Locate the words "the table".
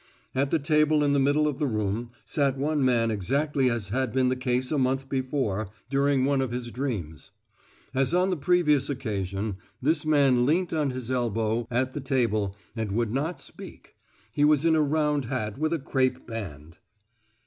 0.49-1.03, 11.93-12.55